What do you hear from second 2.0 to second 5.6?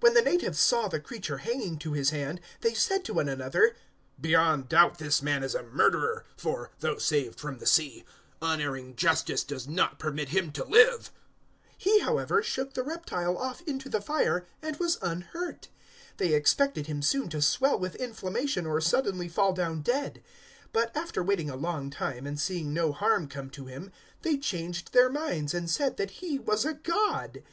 hand, they said to one another, "Beyond doubt this man is